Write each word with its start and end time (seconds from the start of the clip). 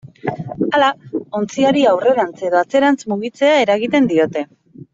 Hala, 0.77 0.87
ontziari 1.41 1.85
aurrerantz 1.91 2.35
edo 2.49 2.59
atzerantz 2.63 2.99
mugitzea 3.13 3.53
eragiten 3.67 4.09
diote. 4.15 4.45